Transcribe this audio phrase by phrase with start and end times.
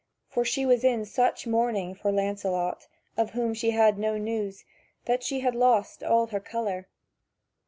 [0.31, 4.65] For she was in such mourning for Lancelot, of whom she had no news,
[5.05, 6.87] that she had lost all her colour.